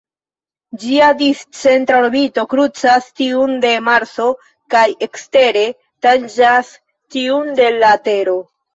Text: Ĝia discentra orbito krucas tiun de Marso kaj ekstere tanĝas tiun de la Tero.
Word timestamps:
Ĝia 0.85 1.09
discentra 1.19 1.99
orbito 2.05 2.47
krucas 2.55 3.11
tiun 3.21 3.55
de 3.67 3.75
Marso 3.91 4.27
kaj 4.77 4.85
ekstere 5.11 5.69
tanĝas 6.09 6.77
tiun 7.19 7.59
de 7.63 7.73
la 7.81 7.97
Tero. 8.11 8.41